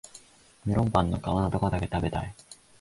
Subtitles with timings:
[0.65, 2.33] メロンパンの皮のとこだけ食べたい